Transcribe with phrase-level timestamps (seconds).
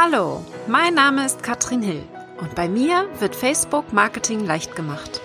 [0.00, 2.04] Hallo, mein Name ist Katrin Hill
[2.40, 5.20] und bei mir wird Facebook Marketing leicht gemacht.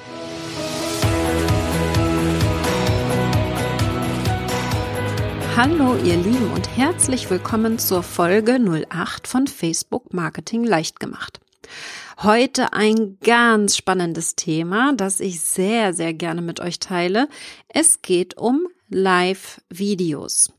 [5.55, 8.59] Hallo ihr Lieben und herzlich willkommen zur Folge
[8.89, 11.39] 08 von Facebook Marketing leicht gemacht.
[12.23, 17.29] Heute ein ganz spannendes Thema, das ich sehr, sehr gerne mit euch teile.
[17.67, 20.51] Es geht um Live-Videos.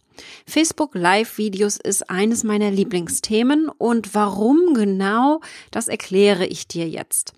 [0.46, 7.32] Facebook Live-Videos ist eines meiner Lieblingsthemen und warum genau, das erkläre ich dir jetzt.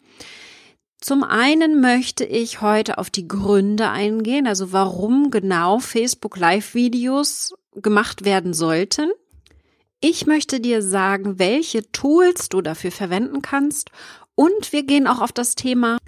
[1.00, 8.24] Zum einen möchte ich heute auf die Gründe eingehen, also warum genau Facebook Live-Videos gemacht
[8.24, 9.10] werden sollten.
[10.00, 13.90] Ich möchte dir sagen, welche Tools du dafür verwenden kannst
[14.34, 15.98] und wir gehen auch auf das Thema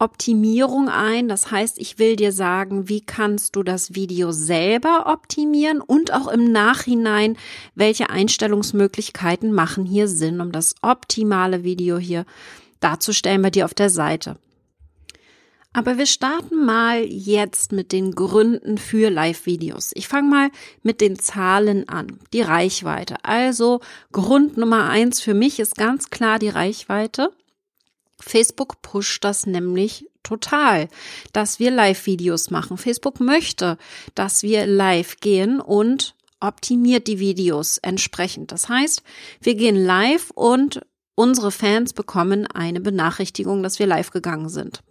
[0.00, 1.28] Optimierung ein.
[1.28, 6.28] Das heißt, ich will dir sagen, wie kannst du das Video selber optimieren und auch
[6.28, 7.36] im Nachhinein,
[7.74, 12.24] welche Einstellungsmöglichkeiten machen hier Sinn, um das optimale Video hier
[12.80, 14.36] darzustellen bei dir auf der Seite.
[15.72, 19.90] Aber wir starten mal jetzt mit den Gründen für Live-Videos.
[19.94, 20.50] Ich fange mal
[20.82, 23.16] mit den Zahlen an, die Reichweite.
[23.22, 23.80] Also
[24.10, 27.30] Grund Nummer eins für mich ist ganz klar die Reichweite.
[28.20, 30.88] Facebook pusht das nämlich total,
[31.32, 32.76] dass wir Live-Videos machen.
[32.76, 33.78] Facebook möchte,
[34.14, 38.52] dass wir live gehen und optimiert die Videos entsprechend.
[38.52, 39.02] Das heißt,
[39.40, 40.80] wir gehen live und
[41.14, 44.82] unsere Fans bekommen eine Benachrichtigung, dass wir live gegangen sind.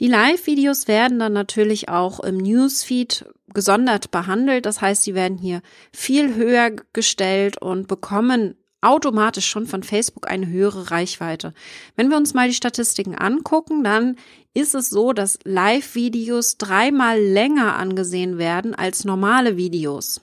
[0.00, 4.66] Die Live-Videos werden dann natürlich auch im Newsfeed gesondert behandelt.
[4.66, 10.46] Das heißt, sie werden hier viel höher gestellt und bekommen automatisch schon von Facebook eine
[10.46, 11.54] höhere Reichweite.
[11.96, 14.16] Wenn wir uns mal die Statistiken angucken, dann
[14.54, 20.20] ist es so, dass Live-Videos dreimal länger angesehen werden als normale Videos.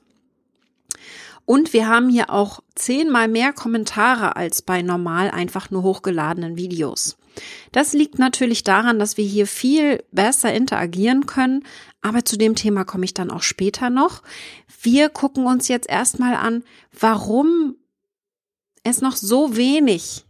[1.45, 7.17] Und wir haben hier auch zehnmal mehr Kommentare als bei normal einfach nur hochgeladenen Videos.
[7.72, 11.64] Das liegt natürlich daran, dass wir hier viel besser interagieren können,
[12.02, 14.22] aber zu dem Thema komme ich dann auch später noch.
[14.82, 16.64] Wir gucken uns jetzt erstmal an,
[16.98, 17.76] warum
[18.83, 20.25] es noch so wenig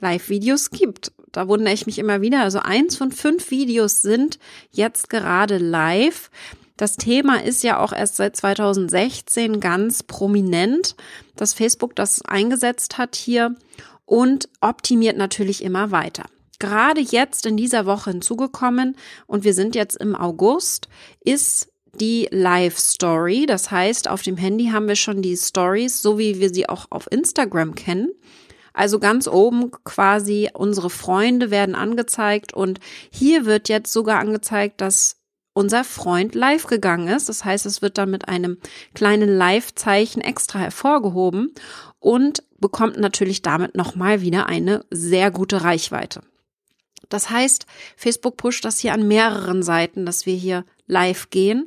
[0.00, 1.12] Live-Videos gibt.
[1.30, 2.40] Da wundere ich mich immer wieder.
[2.40, 4.38] Also eins von fünf Videos sind
[4.70, 6.30] jetzt gerade live.
[6.76, 10.96] Das Thema ist ja auch erst seit 2016 ganz prominent,
[11.36, 13.54] dass Facebook das eingesetzt hat hier
[14.04, 16.24] und optimiert natürlich immer weiter.
[16.58, 18.96] Gerade jetzt in dieser Woche hinzugekommen
[19.26, 20.88] und wir sind jetzt im August,
[21.20, 23.46] ist die Live Story.
[23.46, 26.86] Das heißt, auf dem Handy haben wir schon die Stories, so wie wir sie auch
[26.90, 28.10] auf Instagram kennen.
[28.72, 35.16] Also ganz oben quasi unsere Freunde werden angezeigt und hier wird jetzt sogar angezeigt, dass
[35.54, 37.28] unser Freund live gegangen ist.
[37.28, 38.56] Das heißt, es wird dann mit einem
[38.94, 41.52] kleinen Live-Zeichen extra hervorgehoben
[41.98, 46.22] und bekommt natürlich damit nochmal wieder eine sehr gute Reichweite.
[47.10, 47.66] Das heißt,
[47.96, 51.66] Facebook pusht das hier an mehreren Seiten, dass wir hier live gehen.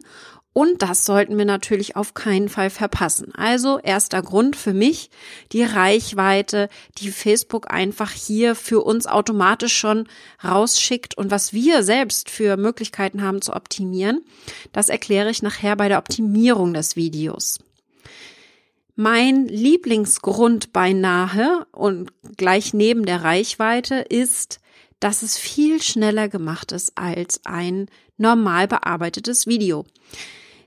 [0.57, 3.35] Und das sollten wir natürlich auf keinen Fall verpassen.
[3.35, 5.09] Also erster Grund für mich,
[5.51, 10.07] die Reichweite, die Facebook einfach hier für uns automatisch schon
[10.41, 14.21] rausschickt und was wir selbst für Möglichkeiten haben zu optimieren,
[14.71, 17.59] das erkläre ich nachher bei der Optimierung des Videos.
[18.95, 24.61] Mein Lieblingsgrund beinahe und gleich neben der Reichweite ist,
[25.01, 27.87] dass es viel schneller gemacht ist als ein
[28.17, 29.85] normal bearbeitetes Video.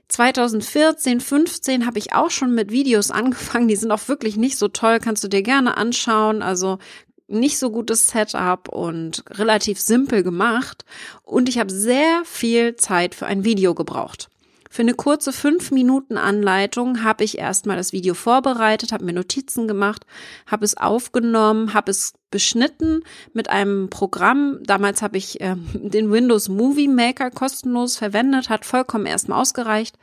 [0.09, 3.67] 2014, 15 habe ich auch schon mit Videos angefangen.
[3.67, 4.99] Die sind auch wirklich nicht so toll.
[4.99, 6.41] Kannst du dir gerne anschauen.
[6.41, 6.79] Also
[7.27, 10.83] nicht so gutes Setup und relativ simpel gemacht.
[11.23, 14.28] Und ich habe sehr viel Zeit für ein Video gebraucht.
[14.71, 19.67] Für eine kurze fünf Minuten Anleitung habe ich erstmal das Video vorbereitet, habe mir Notizen
[19.67, 20.05] gemacht,
[20.45, 23.01] habe es aufgenommen, habe es beschnitten
[23.33, 24.59] mit einem Programm.
[24.61, 29.97] Damals habe ich äh, den Windows Movie Maker kostenlos verwendet, hat vollkommen erstmal ausgereicht.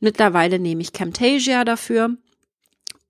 [0.00, 2.16] Mittlerweile nehme ich Camtasia dafür.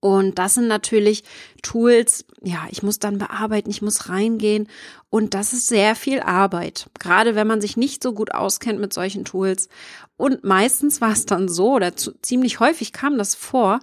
[0.00, 1.24] Und das sind natürlich
[1.62, 4.66] Tools, ja, ich muss dann bearbeiten, ich muss reingehen
[5.10, 8.94] und das ist sehr viel Arbeit, gerade wenn man sich nicht so gut auskennt mit
[8.94, 9.68] solchen Tools.
[10.16, 13.80] Und meistens war es dann so, oder zu, ziemlich häufig kam das vor,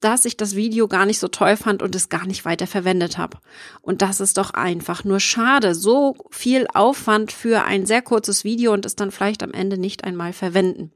[0.00, 3.18] dass ich das Video gar nicht so toll fand und es gar nicht weiter verwendet
[3.18, 3.38] habe.
[3.82, 5.74] Und das ist doch einfach nur schade.
[5.74, 10.02] So viel Aufwand für ein sehr kurzes Video und es dann vielleicht am Ende nicht
[10.02, 10.92] einmal verwenden.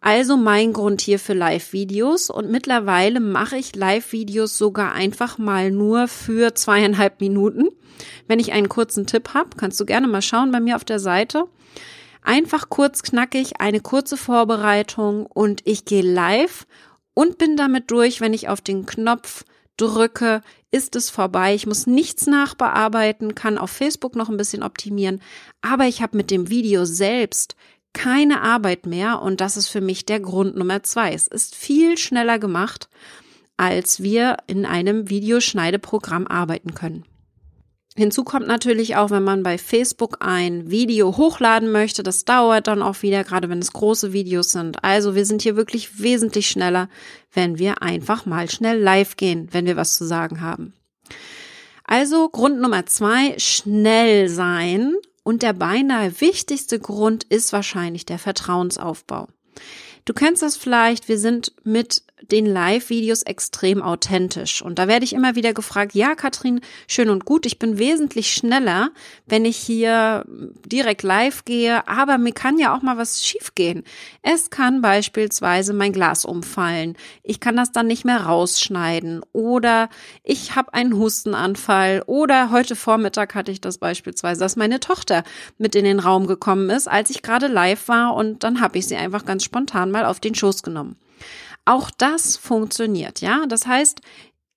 [0.00, 6.06] Also mein Grund hier für Live-Videos und mittlerweile mache ich Live-Videos sogar einfach mal nur
[6.06, 7.68] für zweieinhalb Minuten.
[8.28, 10.98] Wenn ich einen kurzen Tipp habe, kannst du gerne mal schauen bei mir auf der
[10.98, 11.44] Seite.
[12.22, 16.66] Einfach kurz knackig, eine kurze Vorbereitung und ich gehe live
[17.14, 19.44] und bin damit durch, wenn ich auf den Knopf
[19.76, 21.54] drücke, ist es vorbei.
[21.54, 25.20] Ich muss nichts nachbearbeiten, kann auf Facebook noch ein bisschen optimieren,
[25.62, 27.56] aber ich habe mit dem Video selbst
[27.92, 31.12] keine Arbeit mehr und das ist für mich der Grund Nummer zwei.
[31.12, 32.88] Es ist viel schneller gemacht,
[33.56, 37.04] als wir in einem Videoschneideprogramm arbeiten können.
[37.96, 42.82] Hinzu kommt natürlich auch, wenn man bei Facebook ein Video hochladen möchte, das dauert dann
[42.82, 44.84] auch wieder, gerade wenn es große Videos sind.
[44.84, 46.90] Also wir sind hier wirklich wesentlich schneller,
[47.32, 50.74] wenn wir einfach mal schnell live gehen, wenn wir was zu sagen haben.
[51.84, 54.94] Also Grund Nummer zwei, schnell sein.
[55.26, 59.26] Und der beinahe wichtigste Grund ist wahrscheinlich der Vertrauensaufbau.
[60.06, 64.62] Du kennst das vielleicht, wir sind mit den Live-Videos extrem authentisch.
[64.62, 68.32] Und da werde ich immer wieder gefragt, ja, Katrin, schön und gut, ich bin wesentlich
[68.32, 68.90] schneller,
[69.26, 70.24] wenn ich hier
[70.64, 73.84] direkt live gehe, aber mir kann ja auch mal was schiefgehen.
[74.22, 76.96] Es kann beispielsweise mein Glas umfallen.
[77.22, 79.90] Ich kann das dann nicht mehr rausschneiden oder
[80.24, 85.22] ich habe einen Hustenanfall oder heute Vormittag hatte ich das beispielsweise, dass meine Tochter
[85.58, 88.86] mit in den Raum gekommen ist, als ich gerade live war und dann habe ich
[88.86, 90.96] sie einfach ganz spontan mal auf den Schoß genommen.
[91.64, 93.46] Auch das funktioniert, ja.
[93.46, 94.00] Das heißt,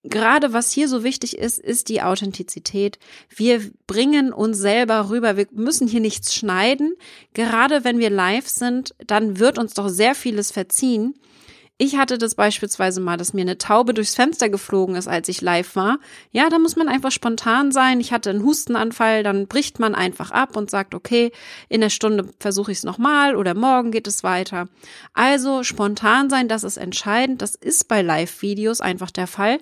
[0.04, 3.00] gerade was hier so wichtig ist, ist die Authentizität.
[3.34, 5.38] Wir bringen uns selber rüber.
[5.38, 6.94] Wir müssen hier nichts schneiden.
[7.34, 11.16] Gerade wenn wir live sind, dann wird uns doch sehr vieles verziehen.
[11.82, 15.40] Ich hatte das beispielsweise mal, dass mir eine Taube durchs Fenster geflogen ist, als ich
[15.40, 16.00] live war.
[16.34, 18.02] Ja, da muss man einfach spontan sein.
[18.02, 21.32] Ich hatte einen Hustenanfall, dann bricht man einfach ab und sagt, okay,
[21.70, 24.68] in der Stunde versuche ich es nochmal oder morgen geht es weiter.
[25.14, 27.42] Also spontan sein, das ist entscheidend.
[27.42, 29.60] Das ist bei Live-Videos einfach der Fall.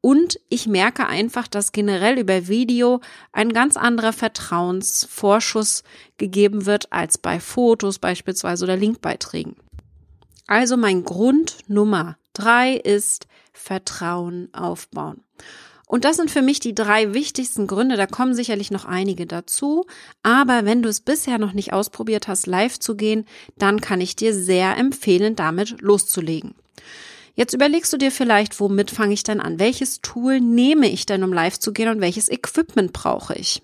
[0.00, 5.82] Und ich merke einfach, dass generell über Video ein ganz anderer Vertrauensvorschuss
[6.16, 9.54] gegeben wird als bei Fotos beispielsweise oder Linkbeiträgen.
[10.48, 15.22] Also mein Grund Nummer drei ist Vertrauen aufbauen.
[15.86, 17.96] Und das sind für mich die drei wichtigsten Gründe.
[17.96, 19.86] Da kommen sicherlich noch einige dazu.
[20.22, 24.16] Aber wenn du es bisher noch nicht ausprobiert hast, live zu gehen, dann kann ich
[24.16, 26.54] dir sehr empfehlen, damit loszulegen.
[27.34, 29.58] Jetzt überlegst du dir vielleicht, womit fange ich denn an?
[29.58, 33.62] Welches Tool nehme ich denn, um live zu gehen und welches Equipment brauche ich?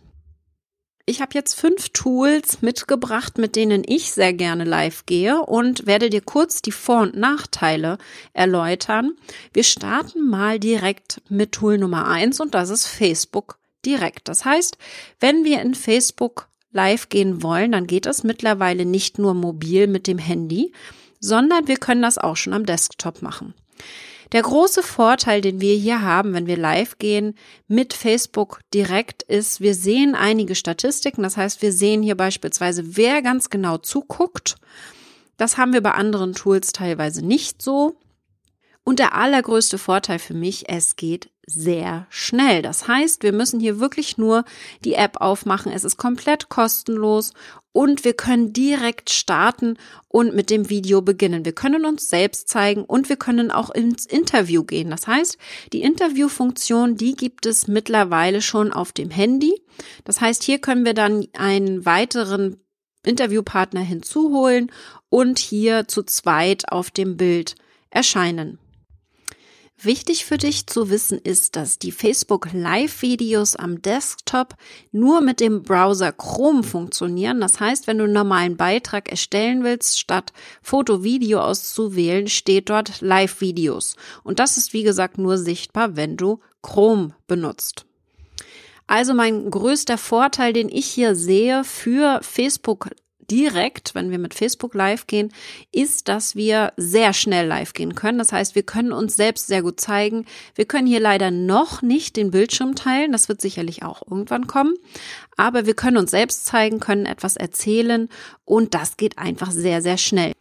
[1.06, 6.08] Ich habe jetzt fünf Tools mitgebracht, mit denen ich sehr gerne live gehe und werde
[6.08, 7.98] dir kurz die Vor- und Nachteile
[8.32, 9.12] erläutern.
[9.52, 14.28] Wir starten mal direkt mit Tool Nummer eins und das ist Facebook direkt.
[14.28, 14.78] Das heißt,
[15.20, 20.06] wenn wir in Facebook live gehen wollen, dann geht es mittlerweile nicht nur mobil mit
[20.06, 20.72] dem Handy,
[21.20, 23.52] sondern wir können das auch schon am Desktop machen.
[24.32, 27.34] Der große Vorteil, den wir hier haben, wenn wir live gehen
[27.68, 31.22] mit Facebook direkt, ist, wir sehen einige Statistiken.
[31.22, 34.56] Das heißt, wir sehen hier beispielsweise, wer ganz genau zuguckt.
[35.36, 37.96] Das haben wir bei anderen Tools teilweise nicht so.
[38.84, 42.62] Und der allergrößte Vorteil für mich, es geht sehr schnell.
[42.62, 44.44] Das heißt, wir müssen hier wirklich nur
[44.84, 45.72] die App aufmachen.
[45.72, 47.32] Es ist komplett kostenlos
[47.74, 49.76] und wir können direkt starten
[50.06, 51.44] und mit dem Video beginnen.
[51.44, 54.90] Wir können uns selbst zeigen und wir können auch ins Interview gehen.
[54.90, 55.36] Das heißt,
[55.72, 59.60] die Interviewfunktion, die gibt es mittlerweile schon auf dem Handy.
[60.04, 62.60] Das heißt, hier können wir dann einen weiteren
[63.04, 64.70] Interviewpartner hinzuholen
[65.08, 67.56] und hier zu zweit auf dem Bild
[67.90, 68.60] erscheinen.
[69.80, 74.54] Wichtig für dich zu wissen ist, dass die Facebook Live-Videos am Desktop
[74.92, 77.40] nur mit dem Browser Chrome funktionieren.
[77.40, 83.96] Das heißt, wenn du einen normalen Beitrag erstellen willst, statt Foto-Video auszuwählen, steht dort Live-Videos.
[84.22, 87.84] Und das ist, wie gesagt, nur sichtbar, wenn du Chrome benutzt.
[88.86, 92.90] Also mein größter Vorteil, den ich hier sehe für Facebook
[93.30, 95.32] direkt, wenn wir mit Facebook live gehen,
[95.72, 98.18] ist, dass wir sehr schnell live gehen können.
[98.18, 100.26] Das heißt, wir können uns selbst sehr gut zeigen.
[100.54, 103.12] Wir können hier leider noch nicht den Bildschirm teilen.
[103.12, 104.74] Das wird sicherlich auch irgendwann kommen.
[105.36, 108.08] Aber wir können uns selbst zeigen, können etwas erzählen
[108.44, 110.32] und das geht einfach sehr, sehr schnell.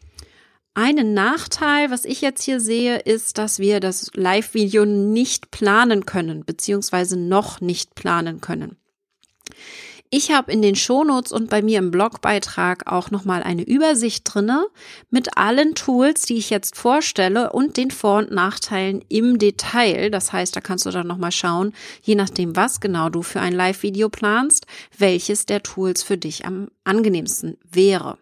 [0.76, 6.46] Einen Nachteil, was ich jetzt hier sehe, ist, dass wir das Live-Video nicht planen können,
[6.46, 8.78] beziehungsweise noch nicht planen können.
[10.16, 14.68] Ich habe in den Shownotes und bei mir im Blogbeitrag auch nochmal eine Übersicht drinne
[15.10, 20.12] mit allen Tools, die ich jetzt vorstelle und den Vor- und Nachteilen im Detail.
[20.12, 23.54] Das heißt, da kannst du dann nochmal schauen, je nachdem, was genau du für ein
[23.54, 28.20] Live-Video planst, welches der Tools für dich am angenehmsten wäre.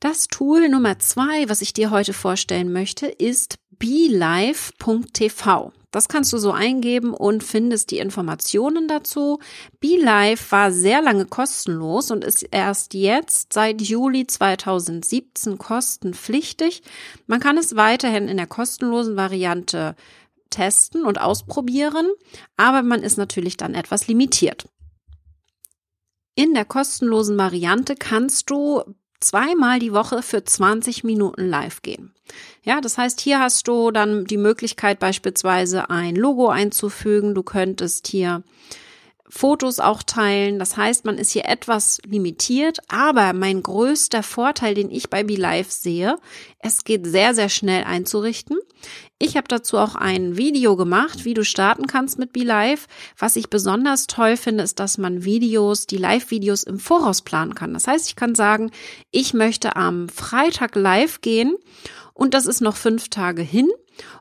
[0.00, 5.70] Das Tool Nummer zwei, was ich dir heute vorstellen möchte, ist BeLive.tv.
[5.94, 9.38] Das kannst du so eingeben und findest die Informationen dazu.
[9.78, 16.82] BeLive war sehr lange kostenlos und ist erst jetzt seit Juli 2017 kostenpflichtig.
[17.28, 19.94] Man kann es weiterhin in der kostenlosen Variante
[20.50, 22.08] testen und ausprobieren,
[22.56, 24.64] aber man ist natürlich dann etwas limitiert.
[26.34, 28.82] In der kostenlosen Variante kannst du
[29.24, 32.12] zweimal die Woche für 20 Minuten live gehen.
[32.62, 37.34] Ja, das heißt, hier hast du dann die Möglichkeit beispielsweise ein Logo einzufügen.
[37.34, 38.42] Du könntest hier
[39.28, 40.58] Fotos auch teilen.
[40.58, 45.70] Das heißt, man ist hier etwas limitiert, aber mein größter Vorteil, den ich bei BeLive
[45.70, 46.16] sehe,
[46.60, 48.58] es geht sehr, sehr schnell einzurichten.
[49.18, 52.86] Ich habe dazu auch ein Video gemacht, wie du starten kannst mit BeLive.
[53.18, 57.74] Was ich besonders toll finde, ist, dass man Videos, die Live-Videos im Voraus planen kann.
[57.74, 58.70] Das heißt, ich kann sagen,
[59.10, 61.56] ich möchte am Freitag live gehen
[62.12, 63.68] und das ist noch fünf Tage hin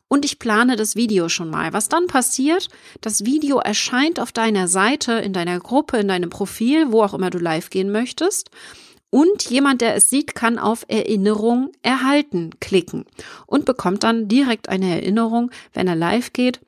[0.08, 1.74] und ich plane das Video schon mal.
[1.74, 2.70] Was dann passiert,
[3.02, 7.30] das Video erscheint auf deiner Seite, in deiner Gruppe, in deinem Profil, wo auch immer
[7.30, 8.52] du live gehen möchtest.
[9.14, 13.06] Und jemand, der es sieht, kann auf Erinnerung erhalten klicken
[13.46, 16.62] und bekommt dann direkt eine Erinnerung, wenn er live geht.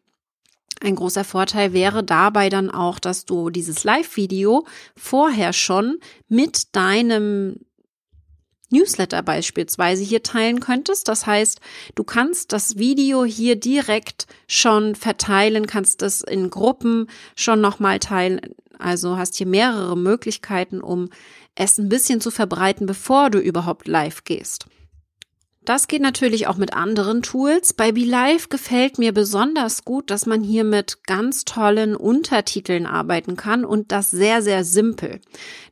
[0.80, 4.64] Ein großer Vorteil wäre dabei dann auch, dass du dieses Live-Video
[4.96, 5.98] vorher schon
[6.28, 7.62] mit deinem
[8.70, 11.08] Newsletter beispielsweise hier teilen könntest.
[11.08, 11.62] Das heißt,
[11.96, 18.40] du kannst das Video hier direkt schon verteilen, kannst es in Gruppen schon nochmal teilen.
[18.78, 21.10] Also hast hier mehrere Möglichkeiten, um
[21.56, 24.68] es ein bisschen zu verbreiten, bevor du überhaupt live gehst.
[25.66, 27.74] Das geht natürlich auch mit anderen Tools.
[27.74, 33.66] Bei BeLive gefällt mir besonders gut, dass man hier mit ganz tollen Untertiteln arbeiten kann
[33.66, 35.22] und das sehr, sehr simpel.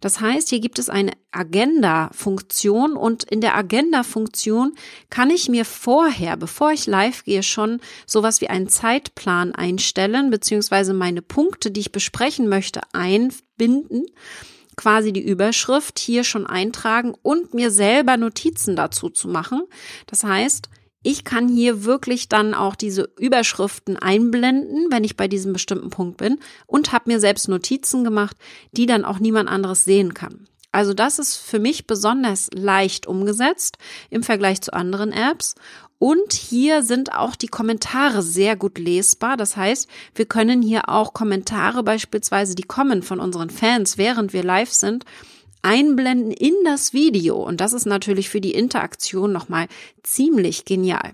[0.01, 4.73] Das heißt, hier gibt es eine Agenda-Funktion und in der Agenda-Funktion
[5.11, 10.95] kann ich mir vorher, bevor ich live gehe, schon sowas wie einen Zeitplan einstellen, beziehungsweise
[10.95, 14.07] meine Punkte, die ich besprechen möchte, einbinden
[14.75, 19.63] quasi die Überschrift hier schon eintragen und mir selber Notizen dazu zu machen.
[20.07, 20.69] Das heißt,
[21.03, 26.17] ich kann hier wirklich dann auch diese Überschriften einblenden, wenn ich bei diesem bestimmten Punkt
[26.17, 28.37] bin und habe mir selbst Notizen gemacht,
[28.71, 30.47] die dann auch niemand anderes sehen kann.
[30.73, 33.77] Also das ist für mich besonders leicht umgesetzt
[34.09, 35.53] im Vergleich zu anderen Apps
[35.99, 39.37] und hier sind auch die Kommentare sehr gut lesbar.
[39.37, 44.43] Das heißt, wir können hier auch Kommentare beispielsweise, die kommen von unseren Fans, während wir
[44.43, 45.05] live sind,
[45.61, 47.37] einblenden in das Video.
[47.41, 49.67] Und das ist natürlich für die Interaktion nochmal
[50.03, 51.13] ziemlich genial.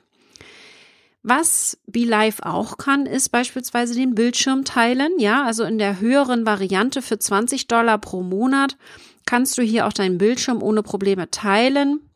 [1.22, 5.12] Was BeLive auch kann, ist beispielsweise den Bildschirm teilen.
[5.20, 8.78] Ja, also in der höheren Variante für 20 Dollar pro Monat
[9.26, 12.09] kannst du hier auch deinen Bildschirm ohne Probleme teilen.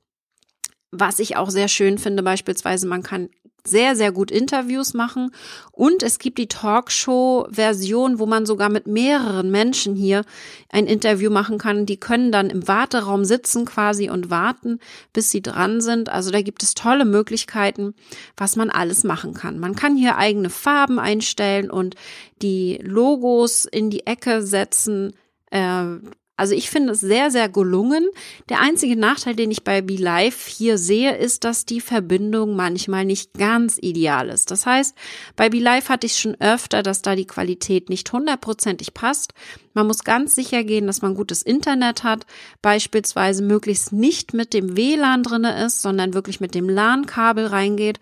[0.96, 3.30] Was ich auch sehr schön finde, beispielsweise, man kann
[3.66, 5.32] sehr, sehr gut Interviews machen.
[5.72, 10.24] Und es gibt die Talkshow-Version, wo man sogar mit mehreren Menschen hier
[10.70, 11.86] ein Interview machen kann.
[11.86, 14.80] Die können dann im Warteraum sitzen quasi und warten,
[15.14, 16.10] bis sie dran sind.
[16.10, 17.94] Also da gibt es tolle Möglichkeiten,
[18.36, 19.60] was man alles machen kann.
[19.60, 21.96] Man kann hier eigene Farben einstellen und
[22.42, 25.14] die Logos in die Ecke setzen.
[25.52, 26.00] Äh,
[26.36, 28.10] also ich finde es sehr, sehr gelungen.
[28.50, 33.34] Der einzige Nachteil, den ich bei BeLive hier sehe, ist, dass die Verbindung manchmal nicht
[33.36, 34.50] ganz ideal ist.
[34.50, 34.96] Das heißt,
[35.36, 39.34] bei BeLive hatte ich schon öfter, dass da die Qualität nicht hundertprozentig passt.
[39.76, 42.26] Man muss ganz sicher gehen, dass man gutes Internet hat,
[42.64, 48.00] beispielsweise möglichst nicht mit dem WLAN drinne ist, sondern wirklich mit dem LAN-Kabel reingeht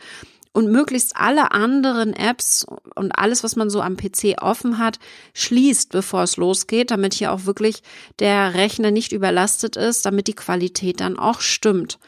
[0.54, 2.66] und möglichst alle anderen Apps
[2.96, 5.00] und alles, was man so am PC offen hat,
[5.34, 7.84] schließt, bevor es losgeht, damit hier auch wirklich
[8.20, 12.00] der Rechner nicht überlastet ist, damit die Qualität dann auch stimmt.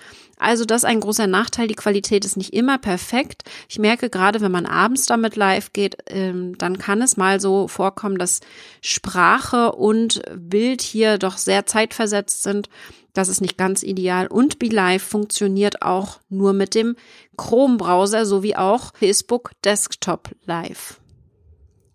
[0.44, 1.70] Also das ist ein großer Nachteil.
[1.70, 3.44] Die Qualität ist nicht immer perfekt.
[3.70, 7.70] Ich merke gerade, wenn man abends damit live geht, ähm, dann kann es mal so
[7.70, 8.42] vorkommen, dass
[8.82, 12.68] Sprache und Bild hier doch sehr zeitversetzt sind.
[13.14, 14.28] Das ist nicht ganz ideal.
[14.28, 16.98] Und BeLive funktioniert auch nur mit dem
[17.38, 21.00] Chrome-Browser sowie auch Facebook Desktop Live.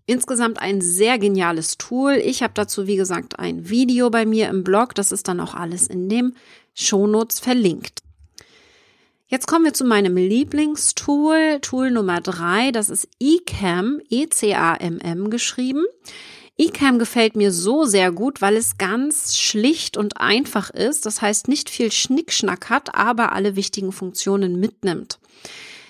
[0.06, 2.14] Insgesamt ein sehr geniales Tool.
[2.14, 4.94] Ich habe dazu, wie gesagt, ein Video bei mir im Blog.
[4.94, 6.34] Das ist dann auch alles in dem
[6.72, 8.07] Shownotes verlinkt.
[9.30, 12.72] Jetzt kommen wir zu meinem Lieblingstool, Tool Nummer drei.
[12.72, 15.84] Das ist eCam, E-C-A-M-M geschrieben.
[16.56, 21.04] eCam gefällt mir so sehr gut, weil es ganz schlicht und einfach ist.
[21.04, 25.18] Das heißt, nicht viel Schnickschnack hat, aber alle wichtigen Funktionen mitnimmt.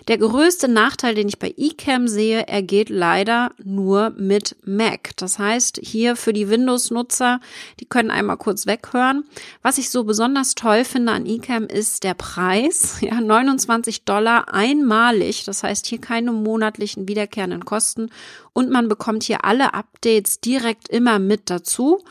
[0.09, 5.11] Der größte Nachteil, den ich bei eCam sehe, er geht leider nur mit Mac.
[5.17, 7.41] Das heißt, hier für die Windows-Nutzer,
[7.79, 9.25] die können einmal kurz weghören.
[9.61, 12.97] Was ich so besonders toll finde an eCam ist der Preis.
[13.09, 15.45] Ja, 29 Dollar einmalig.
[15.45, 18.11] Das heißt, hier keine monatlichen wiederkehrenden Kosten.
[18.53, 22.03] Und man bekommt hier alle Updates direkt immer mit dazu.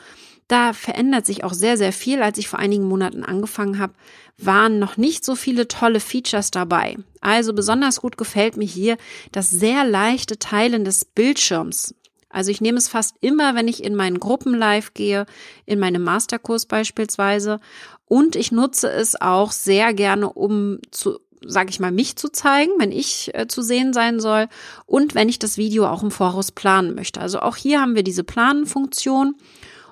[0.48, 2.22] Da verändert sich auch sehr, sehr viel.
[2.22, 3.94] Als ich vor einigen Monaten angefangen habe,
[4.38, 6.98] waren noch nicht so viele tolle Features dabei.
[7.22, 8.98] Also besonders gut gefällt mir hier
[9.32, 11.96] das sehr leichte Teilen des Bildschirms.
[12.30, 15.26] Also ich nehme es fast immer, wenn ich in meinen Gruppen live gehe,
[15.66, 17.60] in meinem Masterkurs beispielsweise.
[18.06, 22.72] Und ich nutze es auch sehr gerne, um zu, sage ich mal, mich zu zeigen,
[22.78, 24.48] wenn ich äh, zu sehen sein soll
[24.86, 27.20] und wenn ich das Video auch im Voraus planen möchte.
[27.20, 29.36] Also auch hier haben wir diese Planenfunktion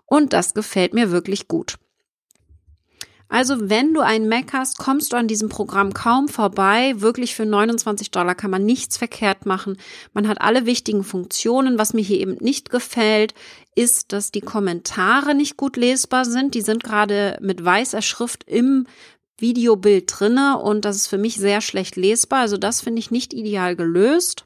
[0.06, 1.78] und das gefällt mir wirklich gut.
[3.28, 6.94] Also wenn du einen Mac hast, kommst du an diesem Programm kaum vorbei.
[6.98, 9.78] Wirklich für 29 Dollar kann man nichts verkehrt machen.
[10.14, 11.80] Man hat alle wichtigen Funktionen.
[11.80, 13.34] Was mir hier eben nicht gefällt,
[13.74, 16.54] ist, dass die Kommentare nicht gut lesbar sind.
[16.54, 18.86] Die sind gerade mit weißer Schrift im
[19.38, 22.42] Videobild drinne und das ist für mich sehr schlecht lesbar.
[22.42, 24.46] Also das finde ich nicht ideal gelöst.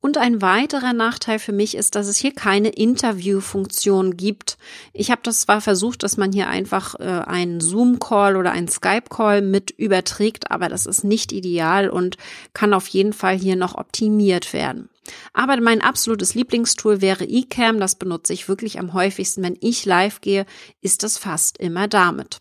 [0.00, 4.56] Und ein weiterer Nachteil für mich ist, dass es hier keine Interview-Funktion gibt.
[4.92, 9.42] Ich habe das zwar versucht, dass man hier einfach äh, einen Zoom-Call oder einen Skype-Call
[9.42, 12.16] mit überträgt, aber das ist nicht ideal und
[12.52, 14.88] kann auf jeden Fall hier noch optimiert werden.
[15.32, 17.80] Aber mein absolutes Lieblingstool wäre eCam.
[17.80, 19.42] Das benutze ich wirklich am häufigsten.
[19.42, 20.46] Wenn ich live gehe,
[20.80, 22.40] ist das fast immer damit.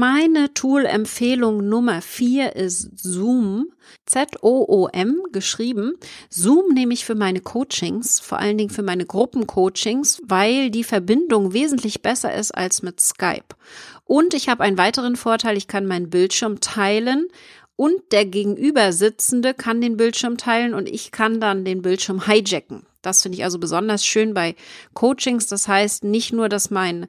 [0.00, 3.72] Meine Tool-Empfehlung Nummer vier ist Zoom.
[4.06, 5.94] Z-O-O-M geschrieben.
[6.30, 11.52] Zoom nehme ich für meine Coachings, vor allen Dingen für meine Gruppencoachings, weil die Verbindung
[11.52, 13.56] wesentlich besser ist als mit Skype.
[14.04, 17.26] Und ich habe einen weiteren Vorteil, ich kann meinen Bildschirm teilen
[17.74, 22.86] und der Gegenübersitzende kann den Bildschirm teilen und ich kann dann den Bildschirm hijacken.
[23.02, 24.54] Das finde ich also besonders schön bei
[24.94, 25.46] Coachings.
[25.46, 27.06] Das heißt nicht nur, dass mein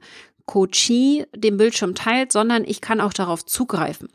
[0.50, 4.08] Coachee den Bildschirm teilt, sondern ich kann auch darauf zugreifen.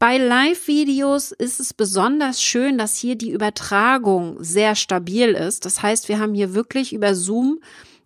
[0.00, 5.64] Bei Live-Videos ist es besonders schön, dass hier die Übertragung sehr stabil ist.
[5.64, 7.60] Das heißt, wir haben hier wirklich über Zoom,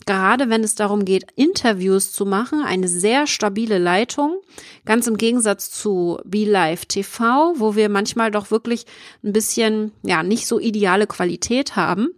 [0.05, 4.37] gerade wenn es darum geht, Interviews zu machen, eine sehr stabile Leitung.
[4.85, 8.85] Ganz im Gegensatz zu BeLive TV, wo wir manchmal doch wirklich
[9.25, 12.11] ein bisschen, ja, nicht so ideale Qualität haben.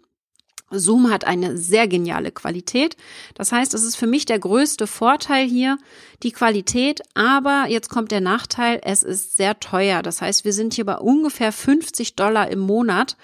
[0.72, 2.96] Zoom hat eine sehr geniale Qualität.
[3.34, 5.78] Das heißt, es ist für mich der größte Vorteil hier,
[6.22, 7.00] die Qualität.
[7.14, 10.02] Aber jetzt kommt der Nachteil, es ist sehr teuer.
[10.02, 13.16] Das heißt, wir sind hier bei ungefähr 50 Dollar im Monat.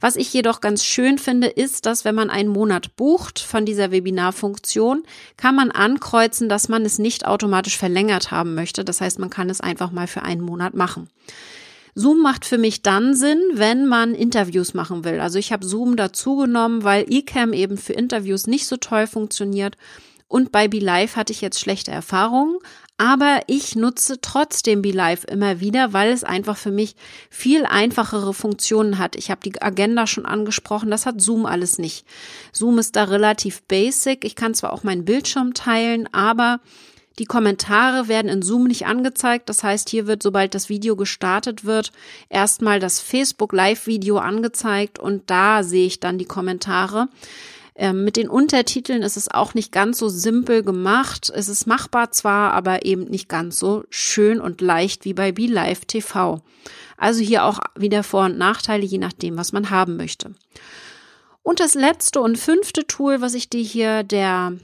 [0.00, 3.90] Was ich jedoch ganz schön finde, ist, dass wenn man einen Monat bucht von dieser
[3.90, 5.02] Webinarfunktion,
[5.38, 8.84] kann man ankreuzen, dass man es nicht automatisch verlängert haben möchte.
[8.84, 11.08] Das heißt, man kann es einfach mal für einen Monat machen.
[11.94, 15.20] Zoom macht für mich dann Sinn, wenn man Interviews machen will.
[15.20, 19.76] Also ich habe Zoom dazu genommen, weil eCam eben für Interviews nicht so toll funktioniert.
[20.26, 22.58] Und bei BeLive hatte ich jetzt schlechte Erfahrungen,
[22.96, 26.96] aber ich nutze trotzdem BeLive immer wieder, weil es einfach für mich
[27.30, 29.16] viel einfachere Funktionen hat.
[29.16, 32.06] Ich habe die Agenda schon angesprochen, das hat Zoom alles nicht.
[32.52, 34.24] Zoom ist da relativ basic.
[34.24, 36.60] Ich kann zwar auch meinen Bildschirm teilen, aber
[37.18, 39.48] die Kommentare werden in Zoom nicht angezeigt.
[39.48, 41.92] Das heißt, hier wird, sobald das Video gestartet wird,
[42.28, 47.08] erstmal das Facebook Live-Video angezeigt und da sehe ich dann die Kommentare.
[47.76, 51.30] Ähm, mit den Untertiteln ist es auch nicht ganz so simpel gemacht.
[51.34, 55.86] Es ist machbar zwar, aber eben nicht ganz so schön und leicht wie bei BeLive
[55.86, 56.40] TV.
[56.96, 60.34] Also hier auch wieder Vor- und Nachteile, je nachdem, was man haben möchte.
[61.42, 64.54] Und das letzte und fünfte Tool, was ich dir hier der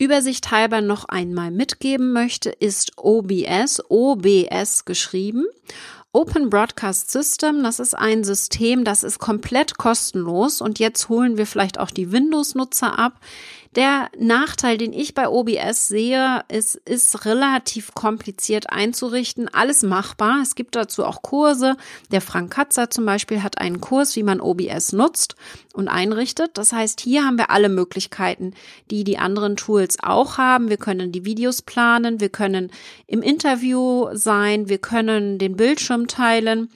[0.00, 5.44] Übersicht halber noch einmal mitgeben möchte, ist OBS, OBS geschrieben.
[6.12, 11.46] Open Broadcast System, das ist ein System, das ist komplett kostenlos und jetzt holen wir
[11.46, 13.20] vielleicht auch die Windows-Nutzer ab.
[13.76, 19.48] Der Nachteil, den ich bei OBS sehe, ist, ist relativ kompliziert einzurichten.
[19.48, 20.40] Alles machbar.
[20.42, 21.76] Es gibt dazu auch Kurse.
[22.10, 25.36] Der Frank Katzer zum Beispiel hat einen Kurs, wie man OBS nutzt
[25.72, 26.58] und einrichtet.
[26.58, 28.54] Das heißt, hier haben wir alle Möglichkeiten,
[28.90, 30.68] die die anderen Tools auch haben.
[30.68, 32.18] Wir können die Videos planen.
[32.18, 32.72] Wir können
[33.06, 34.68] im Interview sein.
[34.68, 36.70] Wir können den Bildschirm teilen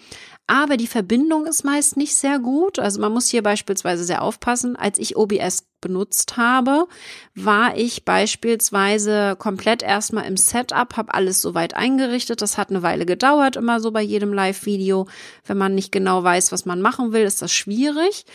[0.46, 2.78] aber die Verbindung ist meist nicht sehr gut.
[2.78, 4.76] Also man muss hier beispielsweise sehr aufpassen.
[4.76, 6.86] Als ich OBS benutzt habe,
[7.34, 12.42] war ich beispielsweise komplett erstmal im Setup, habe alles soweit eingerichtet.
[12.42, 15.06] Das hat eine Weile gedauert, immer so bei jedem Live-Video.
[15.46, 18.26] Wenn man nicht genau weiß, was man machen will, ist das schwierig.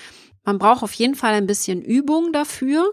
[0.45, 2.91] Man braucht auf jeden Fall ein bisschen Übung dafür,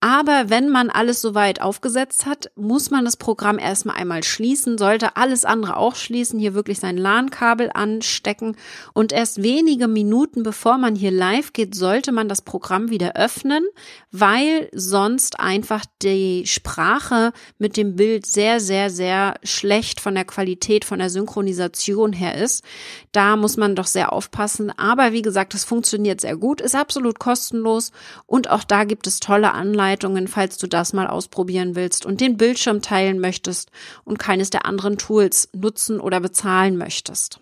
[0.00, 5.16] aber wenn man alles soweit aufgesetzt hat, muss man das Programm erstmal einmal schließen, sollte
[5.16, 8.56] alles andere auch schließen, hier wirklich sein LAN-Kabel anstecken
[8.92, 13.66] und erst wenige Minuten bevor man hier live geht, sollte man das Programm wieder öffnen,
[14.12, 20.84] weil sonst einfach die Sprache mit dem Bild sehr, sehr, sehr schlecht von der Qualität,
[20.84, 22.62] von der Synchronisation her ist.
[23.10, 24.70] Da muss man doch sehr aufpassen.
[24.78, 27.90] Aber wie gesagt, es funktioniert sehr gut, ist absolut kostenlos
[28.26, 32.20] und auch da gibt es tolle Anleihen Anleitungen, falls du das mal ausprobieren willst und
[32.20, 33.70] den Bildschirm teilen möchtest
[34.04, 37.40] und keines der anderen Tools nutzen oder bezahlen möchtest.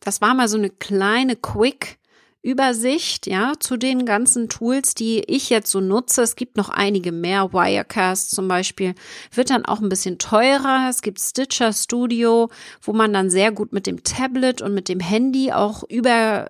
[0.00, 1.98] Das war mal so eine kleine Quick
[2.40, 6.22] Übersicht, ja, zu den ganzen Tools, die ich jetzt so nutze.
[6.22, 7.52] Es gibt noch einige mehr.
[7.52, 8.94] Wirecast zum Beispiel
[9.34, 10.86] wird dann auch ein bisschen teurer.
[10.88, 12.48] Es gibt Stitcher Studio,
[12.80, 16.48] wo man dann sehr gut mit dem Tablet und mit dem Handy auch über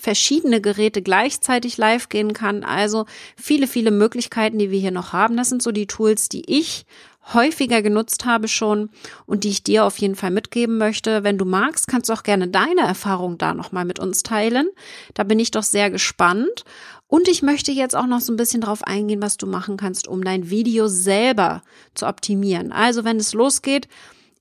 [0.00, 2.64] verschiedene Geräte gleichzeitig live gehen kann.
[2.64, 5.36] Also viele, viele Möglichkeiten, die wir hier noch haben.
[5.36, 6.86] Das sind so die Tools, die ich
[7.32, 8.90] häufiger genutzt habe schon
[9.26, 11.22] und die ich dir auf jeden Fall mitgeben möchte.
[11.22, 14.68] Wenn du magst, kannst du auch gerne deine Erfahrung da nochmal mit uns teilen.
[15.14, 16.64] Da bin ich doch sehr gespannt.
[17.06, 20.06] Und ich möchte jetzt auch noch so ein bisschen drauf eingehen, was du machen kannst,
[20.06, 21.62] um dein Video selber
[21.94, 22.72] zu optimieren.
[22.72, 23.88] Also wenn es losgeht,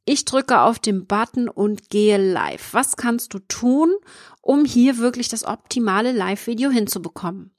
[0.06, 2.70] ich drücke auf den Button und gehe live.
[2.74, 3.94] Was kannst du tun,
[4.50, 7.52] um hier wirklich das optimale Live-Video hinzubekommen?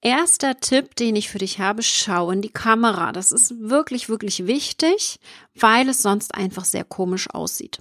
[0.00, 3.12] Erster Tipp, den ich für dich habe, schau in die Kamera.
[3.12, 5.20] Das ist wirklich, wirklich wichtig,
[5.54, 7.80] weil es sonst einfach sehr komisch aussieht.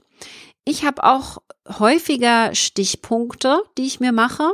[0.65, 1.37] Ich habe auch
[1.79, 4.51] häufiger Stichpunkte, die ich mir mache.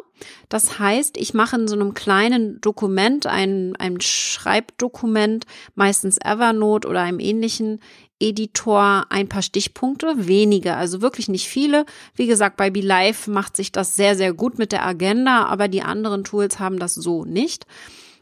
[0.48, 7.02] Das heißt, ich mache in so einem kleinen Dokument, ein, ein Schreibdokument, meistens Evernote oder
[7.02, 7.82] einem ähnlichen,
[8.20, 11.86] Editor ein paar Stichpunkte, wenige, also wirklich nicht viele.
[12.16, 15.84] Wie gesagt, bei BeLive macht sich das sehr, sehr gut mit der Agenda, aber die
[15.84, 17.66] anderen Tools haben das so nicht.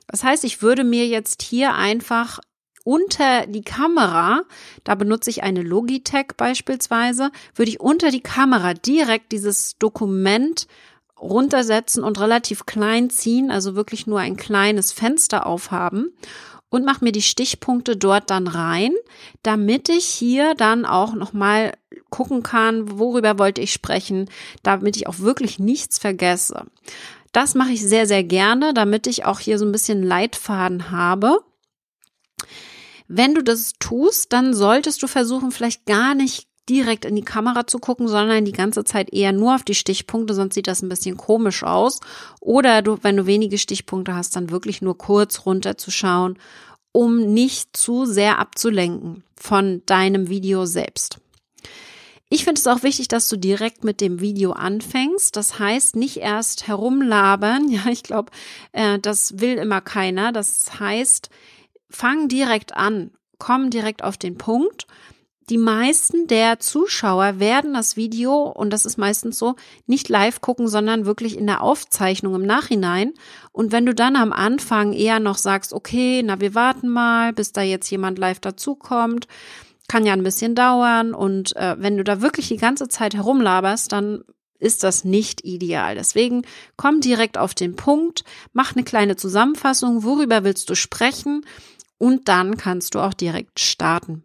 [0.07, 2.39] Das heißt, ich würde mir jetzt hier einfach
[2.83, 4.43] unter die Kamera,
[4.83, 10.67] da benutze ich eine Logitech beispielsweise, würde ich unter die Kamera direkt dieses Dokument
[11.19, 16.13] runtersetzen und relativ klein ziehen, also wirklich nur ein kleines Fenster aufhaben
[16.69, 18.91] und mache mir die Stichpunkte dort dann rein,
[19.43, 21.73] damit ich hier dann auch nochmal
[22.09, 24.29] gucken kann, worüber wollte ich sprechen,
[24.63, 26.65] damit ich auch wirklich nichts vergesse.
[27.31, 31.39] Das mache ich sehr, sehr gerne, damit ich auch hier so ein bisschen Leitfaden habe.
[33.07, 37.67] Wenn du das tust, dann solltest du versuchen, vielleicht gar nicht direkt in die Kamera
[37.67, 40.89] zu gucken, sondern die ganze Zeit eher nur auf die Stichpunkte, sonst sieht das ein
[40.89, 41.99] bisschen komisch aus.
[42.41, 46.37] Oder du, wenn du wenige Stichpunkte hast, dann wirklich nur kurz runterzuschauen,
[46.91, 51.19] um nicht zu sehr abzulenken von deinem Video selbst.
[52.29, 55.35] Ich finde es auch wichtig, dass du direkt mit dem Video anfängst.
[55.35, 57.69] Das heißt, nicht erst herumlabern.
[57.75, 58.31] Ja, ich glaube,
[58.71, 60.31] äh, das will immer keiner.
[60.31, 61.29] Das heißt,
[61.89, 64.87] fang direkt an, komm direkt auf den Punkt
[65.49, 69.55] die meisten der Zuschauer werden das Video, und das ist meistens so,
[69.85, 73.13] nicht live gucken, sondern wirklich in der Aufzeichnung im Nachhinein.
[73.51, 77.51] Und wenn du dann am Anfang eher noch sagst, okay, na, wir warten mal, bis
[77.51, 79.27] da jetzt jemand live dazukommt,
[79.87, 81.13] kann ja ein bisschen dauern.
[81.13, 84.23] Und äh, wenn du da wirklich die ganze Zeit herumlaberst, dann
[84.57, 85.93] ist das nicht ideal.
[85.93, 86.43] Deswegen
[86.75, 91.45] komm direkt auf den Punkt, mach eine kleine Zusammenfassung, worüber willst du sprechen
[91.99, 94.23] und dann kannst du auch direkt starten.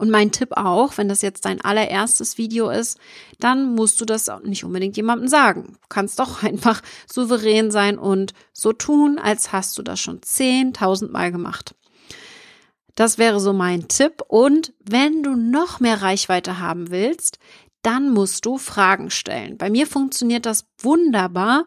[0.00, 2.98] Und mein Tipp auch, wenn das jetzt dein allererstes Video ist,
[3.38, 5.76] dann musst du das nicht unbedingt jemandem sagen.
[5.82, 11.10] Du kannst doch einfach souverän sein und so tun, als hast du das schon 10.000
[11.10, 11.74] Mal gemacht.
[12.94, 14.22] Das wäre so mein Tipp.
[14.26, 17.38] Und wenn du noch mehr Reichweite haben willst,
[17.82, 19.58] dann musst du Fragen stellen.
[19.58, 21.66] Bei mir funktioniert das wunderbar,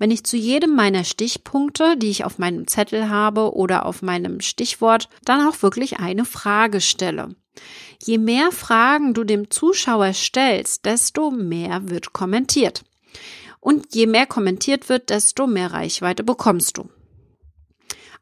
[0.00, 4.40] wenn ich zu jedem meiner Stichpunkte, die ich auf meinem Zettel habe oder auf meinem
[4.40, 7.36] Stichwort, dann auch wirklich eine Frage stelle.
[8.02, 12.84] Je mehr Fragen du dem Zuschauer stellst, desto mehr wird kommentiert.
[13.60, 16.88] Und je mehr kommentiert wird, desto mehr Reichweite bekommst du.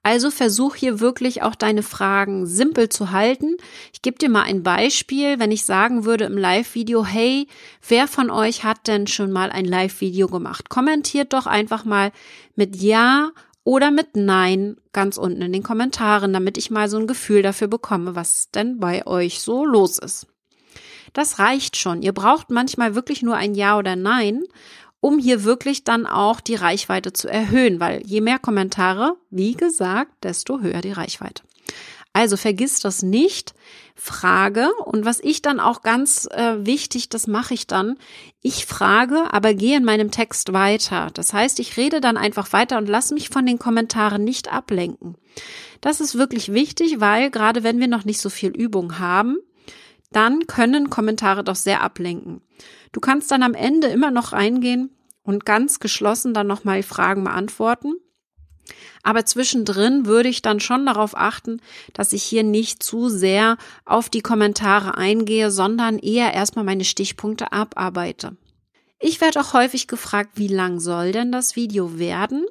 [0.07, 3.57] Also versuch hier wirklich auch deine Fragen simpel zu halten.
[3.93, 7.49] Ich gebe dir mal ein Beispiel, wenn ich sagen würde im Live-Video, hey,
[7.89, 10.69] wer von euch hat denn schon mal ein Live-Video gemacht?
[10.69, 12.13] Kommentiert doch einfach mal
[12.55, 13.33] mit Ja
[13.67, 17.67] oder mit Nein ganz unten in den Kommentaren, damit ich mal so ein Gefühl dafür
[17.67, 20.29] bekomme, was denn bei euch so los ist.
[21.15, 22.01] Das reicht schon.
[22.01, 24.45] Ihr braucht manchmal wirklich nur ein Ja oder Nein,
[25.01, 30.13] um hier wirklich dann auch die Reichweite zu erhöhen, weil je mehr Kommentare, wie gesagt,
[30.23, 31.43] desto höher die Reichweite.
[32.17, 33.53] Also vergiss das nicht.
[33.95, 37.99] Frage und was ich dann auch ganz äh, wichtig, das mache ich dann.
[38.41, 41.11] Ich frage, aber gehe in meinem Text weiter.
[41.13, 45.19] Das heißt, ich rede dann einfach weiter und lasse mich von den Kommentaren nicht ablenken.
[45.83, 49.37] Das ist wirklich wichtig, weil gerade wenn wir noch nicht so viel Übung haben,
[50.11, 52.41] dann können Kommentare doch sehr ablenken.
[52.93, 54.91] Du kannst dann am Ende immer noch reingehen
[55.23, 57.93] und ganz geschlossen dann nochmal Fragen beantworten.
[59.03, 61.61] Aber zwischendrin würde ich dann schon darauf achten,
[61.93, 67.53] dass ich hier nicht zu sehr auf die Kommentare eingehe, sondern eher erstmal meine Stichpunkte
[67.53, 68.37] abarbeite.
[68.99, 72.47] Ich werde auch häufig gefragt, wie lang soll denn das Video werden?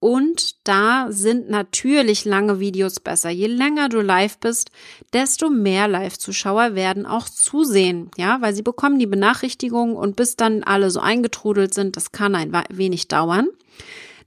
[0.00, 3.28] Und da sind natürlich lange Videos besser.
[3.28, 4.70] Je länger du live bist,
[5.12, 8.10] desto mehr Live-Zuschauer werden auch zusehen.
[8.16, 12.34] Ja, weil sie bekommen die Benachrichtigung und bis dann alle so eingetrudelt sind, das kann
[12.34, 13.48] ein wenig dauern.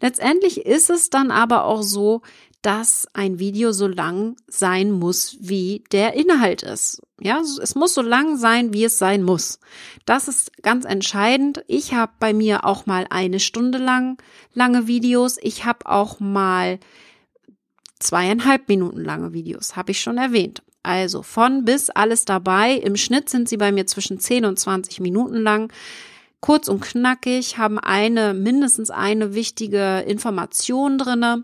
[0.03, 2.23] Letztendlich ist es dann aber auch so,
[2.61, 7.01] dass ein Video so lang sein muss, wie der Inhalt ist.
[7.21, 9.61] Ja, es muss so lang sein, wie es sein muss.
[10.05, 11.63] Das ist ganz entscheidend.
[11.67, 14.21] Ich habe bei mir auch mal eine Stunde lang
[14.53, 15.37] lange Videos.
[15.41, 16.81] Ich habe auch mal
[17.99, 20.63] zweieinhalb Minuten lange Videos, habe ich schon erwähnt.
[20.83, 22.73] Also von bis alles dabei.
[22.73, 25.71] Im Schnitt sind sie bei mir zwischen 10 und 20 Minuten lang.
[26.43, 31.43] Kurz und knackig, haben eine, mindestens eine wichtige Information drinne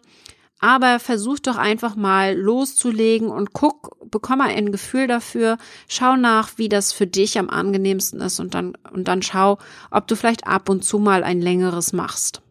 [0.60, 5.58] aber versuch doch einfach mal loszulegen und guck, bekomme ein Gefühl dafür,
[5.88, 9.58] schau nach, wie das für dich am angenehmsten ist und dann, und dann schau,
[9.90, 12.42] ob du vielleicht ab und zu mal ein längeres machst.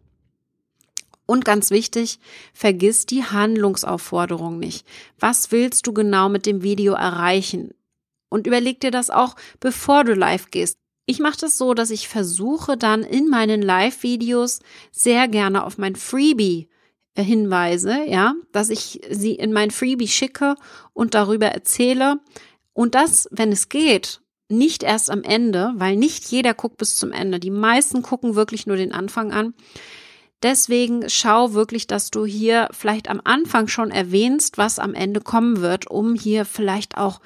[1.26, 2.18] Und ganz wichtig,
[2.54, 4.86] vergiss die Handlungsaufforderung nicht.
[5.18, 7.74] Was willst du genau mit dem Video erreichen?
[8.30, 10.78] Und überleg dir das auch, bevor du live gehst.
[11.10, 14.60] Ich mache das so, dass ich versuche dann in meinen Live-Videos
[14.92, 16.68] sehr gerne auf mein Freebie
[17.16, 20.54] Hinweise, ja, dass ich sie in mein Freebie schicke
[20.92, 22.20] und darüber erzähle.
[22.74, 27.12] Und das, wenn es geht, nicht erst am Ende, weil nicht jeder guckt bis zum
[27.12, 27.40] Ende.
[27.40, 29.54] Die meisten gucken wirklich nur den Anfang an.
[30.42, 35.62] Deswegen schau wirklich, dass du hier vielleicht am Anfang schon erwähnst, was am Ende kommen
[35.62, 37.22] wird, um hier vielleicht auch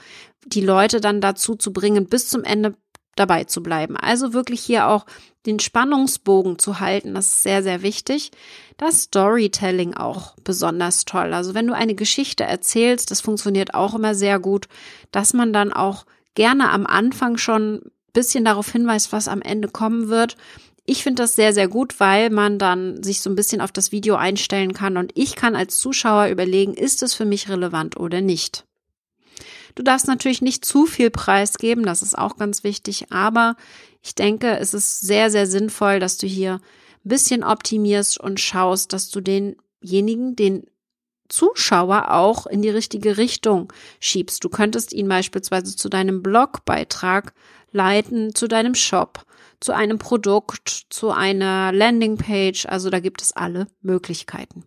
[0.46, 2.76] die Leute dann dazu zu bringen, bis zum Ende
[3.16, 3.96] dabei zu bleiben.
[3.96, 5.06] Also wirklich hier auch
[5.46, 8.30] den Spannungsbogen zu halten, das ist sehr, sehr wichtig.
[8.76, 11.34] Das Storytelling auch besonders toll.
[11.34, 14.68] Also wenn du eine Geschichte erzählst, das funktioniert auch immer sehr gut,
[15.10, 20.08] dass man dann auch gerne am Anfang schon bisschen darauf hinweist, was am Ende kommen
[20.08, 20.36] wird.
[20.84, 23.92] Ich finde das sehr, sehr gut, weil man dann sich so ein bisschen auf das
[23.92, 28.20] Video einstellen kann und ich kann als Zuschauer überlegen, ist es für mich relevant oder
[28.20, 28.64] nicht.
[29.74, 33.56] Du darfst natürlich nicht zu viel preisgeben, das ist auch ganz wichtig, aber
[34.02, 38.92] ich denke, es ist sehr, sehr sinnvoll, dass du hier ein bisschen optimierst und schaust,
[38.92, 40.66] dass du denjenigen, den
[41.28, 44.44] Zuschauer auch in die richtige Richtung schiebst.
[44.44, 47.32] Du könntest ihn beispielsweise zu deinem Blogbeitrag
[47.70, 49.24] leiten, zu deinem Shop,
[49.58, 52.66] zu einem Produkt, zu einer Landingpage.
[52.66, 54.64] Also da gibt es alle Möglichkeiten.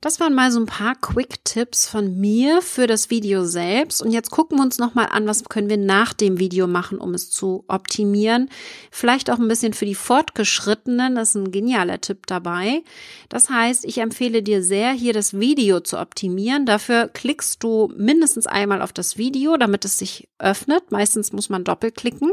[0.00, 4.02] Das waren mal so ein paar Quick-Tipps von mir für das Video selbst.
[4.02, 7.14] Und jetzt gucken wir uns nochmal an, was können wir nach dem Video machen, um
[7.14, 8.50] es zu optimieren.
[8.90, 11.14] Vielleicht auch ein bisschen für die Fortgeschrittenen.
[11.14, 12.82] Das ist ein genialer Tipp dabei.
[13.28, 16.66] Das heißt, ich empfehle dir sehr, hier das Video zu optimieren.
[16.66, 20.90] Dafür klickst du mindestens einmal auf das Video, damit es sich öffnet.
[20.90, 22.32] Meistens muss man doppelklicken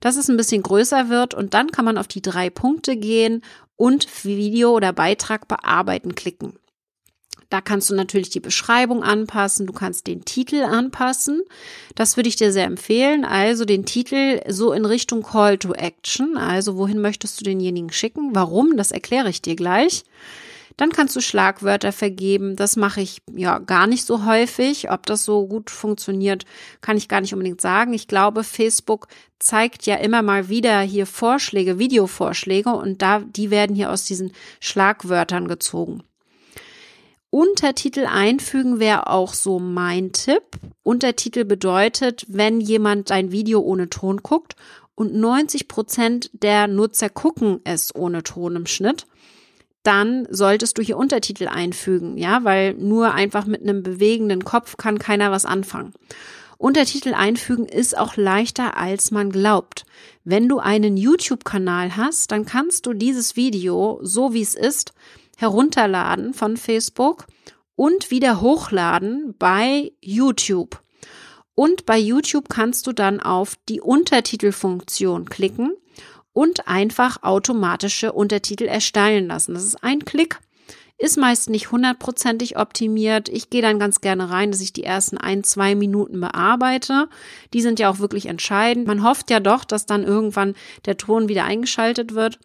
[0.00, 3.42] dass es ein bisschen größer wird und dann kann man auf die drei Punkte gehen
[3.76, 6.58] und Video oder Beitrag bearbeiten klicken.
[7.54, 11.40] Da kannst du natürlich die Beschreibung anpassen, du kannst den Titel anpassen.
[11.94, 13.24] Das würde ich dir sehr empfehlen.
[13.24, 16.36] Also den Titel so in Richtung Call to Action.
[16.36, 18.34] Also wohin möchtest du denjenigen schicken?
[18.34, 18.76] Warum?
[18.76, 20.02] Das erkläre ich dir gleich.
[20.76, 22.56] Dann kannst du Schlagwörter vergeben.
[22.56, 24.90] Das mache ich ja gar nicht so häufig.
[24.90, 26.46] Ob das so gut funktioniert,
[26.80, 27.92] kann ich gar nicht unbedingt sagen.
[27.92, 29.06] Ich glaube, Facebook
[29.38, 34.32] zeigt ja immer mal wieder hier Vorschläge, Videovorschläge und da, die werden hier aus diesen
[34.58, 36.02] Schlagwörtern gezogen.
[37.34, 40.44] Untertitel einfügen wäre auch so mein Tipp.
[40.84, 44.54] Untertitel bedeutet, wenn jemand dein Video ohne Ton guckt
[44.94, 49.08] und 90 Prozent der Nutzer gucken es ohne Ton im Schnitt,
[49.82, 55.00] dann solltest du hier Untertitel einfügen, ja, weil nur einfach mit einem bewegenden Kopf kann
[55.00, 55.92] keiner was anfangen.
[56.56, 59.86] Untertitel einfügen ist auch leichter, als man glaubt.
[60.22, 64.94] Wenn du einen YouTube-Kanal hast, dann kannst du dieses Video, so wie es ist,
[65.36, 67.26] herunterladen von Facebook
[67.76, 70.80] und wieder hochladen bei YouTube.
[71.54, 75.72] Und bei YouTube kannst du dann auf die Untertitelfunktion klicken
[76.32, 79.54] und einfach automatische Untertitel erstellen lassen.
[79.54, 80.40] Das ist ein Klick,
[80.98, 83.28] ist meist nicht hundertprozentig optimiert.
[83.28, 87.08] Ich gehe dann ganz gerne rein, dass ich die ersten ein, zwei Minuten bearbeite.
[87.52, 88.86] Die sind ja auch wirklich entscheidend.
[88.86, 90.54] Man hofft ja doch, dass dann irgendwann
[90.86, 92.38] der Ton wieder eingeschaltet wird.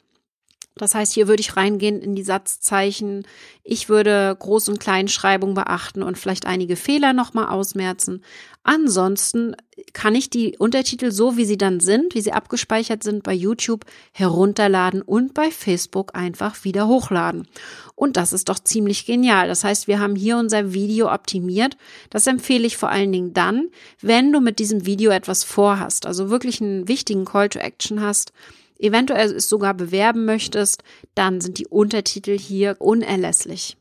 [0.79, 3.27] Das heißt, hier würde ich reingehen in die Satzzeichen.
[3.63, 8.23] Ich würde Groß- und Kleinschreibung beachten und vielleicht einige Fehler nochmal ausmerzen.
[8.63, 9.57] Ansonsten
[9.91, 13.85] kann ich die Untertitel so, wie sie dann sind, wie sie abgespeichert sind bei YouTube,
[14.13, 17.47] herunterladen und bei Facebook einfach wieder hochladen.
[17.95, 19.49] Und das ist doch ziemlich genial.
[19.49, 21.75] Das heißt, wir haben hier unser Video optimiert.
[22.09, 23.67] Das empfehle ich vor allen Dingen dann,
[24.01, 28.31] wenn du mit diesem Video etwas vorhast, also wirklich einen wichtigen Call to Action hast
[28.79, 33.77] eventuell es sogar bewerben möchtest, dann sind die Untertitel hier unerlässlich.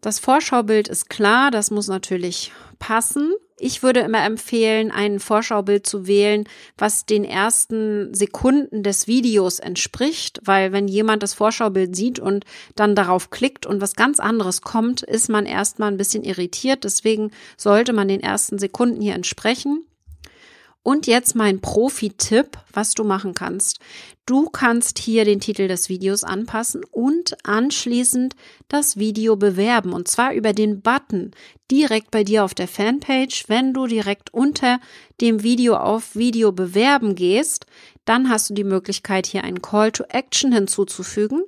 [0.00, 3.32] Das Vorschaubild ist klar, das muss natürlich passen.
[3.60, 6.44] Ich würde immer empfehlen, ein Vorschaubild zu wählen,
[6.76, 12.44] was den ersten Sekunden des Videos entspricht, weil wenn jemand das Vorschaubild sieht und
[12.76, 16.84] dann darauf klickt und was ganz anderes kommt, ist man erstmal ein bisschen irritiert.
[16.84, 19.84] Deswegen sollte man den ersten Sekunden hier entsprechen.
[20.88, 23.78] Und jetzt mein Profi-Tipp, was du machen kannst.
[24.24, 28.34] Du kannst hier den Titel des Videos anpassen und anschließend
[28.68, 29.92] das Video bewerben.
[29.92, 31.32] Und zwar über den Button
[31.70, 33.50] direkt bei dir auf der Fanpage.
[33.50, 34.80] Wenn du direkt unter
[35.20, 37.66] dem Video auf Video bewerben gehst,
[38.06, 41.42] dann hast du die Möglichkeit, hier einen Call to Action hinzuzufügen.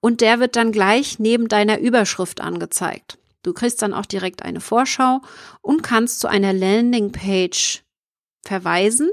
[0.00, 3.16] Und der wird dann gleich neben deiner Überschrift angezeigt.
[3.42, 5.22] Du kriegst dann auch direkt eine Vorschau
[5.62, 7.84] und kannst zu einer Landingpage
[8.44, 9.10] verweisen.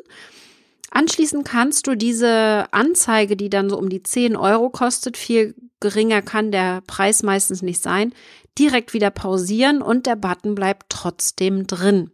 [0.92, 6.22] Anschließend kannst du diese Anzeige, die dann so um die 10 Euro kostet, viel geringer
[6.22, 8.14] kann der Preis meistens nicht sein,
[8.58, 12.12] direkt wieder pausieren und der Button bleibt trotzdem drin.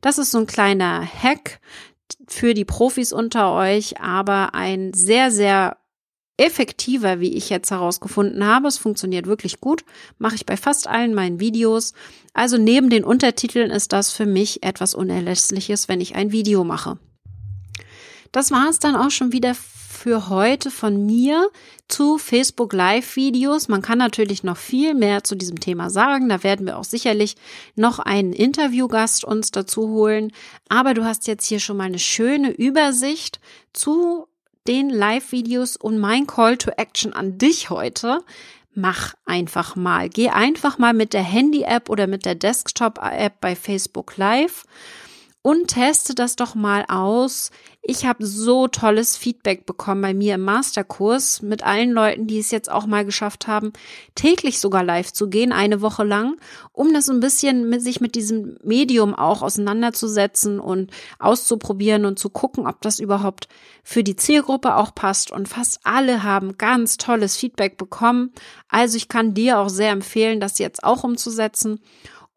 [0.00, 1.60] Das ist so ein kleiner Hack
[2.28, 5.78] für die Profis unter euch, aber ein sehr, sehr
[6.38, 8.68] effektiver, wie ich jetzt herausgefunden habe.
[8.68, 9.84] Es funktioniert wirklich gut,
[10.18, 11.92] mache ich bei fast allen meinen Videos.
[12.32, 16.98] Also neben den Untertiteln ist das für mich etwas Unerlässliches, wenn ich ein Video mache.
[18.32, 21.50] Das war es dann auch schon wieder für heute von mir
[21.88, 23.66] zu Facebook Live Videos.
[23.66, 26.28] Man kann natürlich noch viel mehr zu diesem Thema sagen.
[26.28, 27.34] Da werden wir auch sicherlich
[27.74, 30.30] noch einen Interviewgast uns dazu holen.
[30.68, 33.40] Aber du hast jetzt hier schon mal eine schöne Übersicht
[33.72, 34.27] zu
[34.68, 38.22] den Live-Videos und mein Call to Action an dich heute.
[38.74, 40.08] Mach einfach mal.
[40.08, 44.66] Geh einfach mal mit der Handy-App oder mit der Desktop-App bei Facebook Live
[45.48, 47.50] und teste das doch mal aus.
[47.80, 52.50] Ich habe so tolles Feedback bekommen bei mir im Masterkurs mit allen Leuten, die es
[52.50, 53.72] jetzt auch mal geschafft haben,
[54.14, 56.36] täglich sogar live zu gehen, eine Woche lang,
[56.72, 62.28] um das ein bisschen mit sich mit diesem Medium auch auseinanderzusetzen und auszuprobieren und zu
[62.28, 63.48] gucken, ob das überhaupt
[63.82, 65.30] für die Zielgruppe auch passt.
[65.30, 68.34] Und fast alle haben ganz tolles Feedback bekommen.
[68.68, 71.80] Also ich kann dir auch sehr empfehlen, das jetzt auch umzusetzen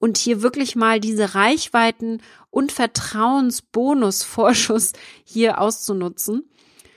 [0.02, 4.92] und hier wirklich mal diese Reichweiten und Vertrauensbonusvorschuss
[5.24, 6.50] hier auszunutzen.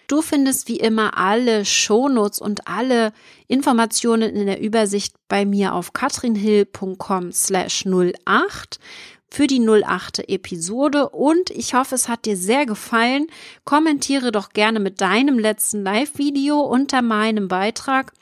[0.07, 3.13] Du findest wie immer alle Shownotes und alle
[3.47, 8.81] Informationen in der Übersicht bei mir auf katrinhill.com slash 08
[9.31, 10.29] für die 08.
[10.29, 13.29] Episode und ich hoffe, es hat dir sehr gefallen.
[13.65, 18.13] Kommentiere doch gerne mit deinem letzten Live-Video unter meinem Beitrag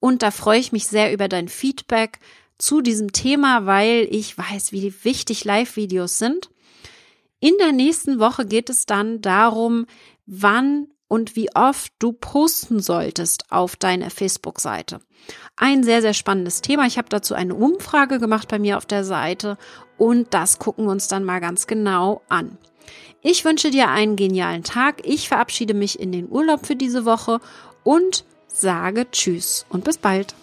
[0.00, 2.18] und da freue ich mich sehr über dein Feedback
[2.62, 6.48] zu diesem Thema, weil ich weiß, wie wichtig Live-Videos sind.
[7.40, 9.86] In der nächsten Woche geht es dann darum,
[10.26, 15.00] wann und wie oft du posten solltest auf deiner Facebook-Seite.
[15.56, 16.86] Ein sehr, sehr spannendes Thema.
[16.86, 19.58] Ich habe dazu eine Umfrage gemacht bei mir auf der Seite
[19.98, 22.58] und das gucken wir uns dann mal ganz genau an.
[23.22, 25.04] Ich wünsche dir einen genialen Tag.
[25.04, 27.40] Ich verabschiede mich in den Urlaub für diese Woche
[27.82, 30.34] und sage Tschüss und bis bald.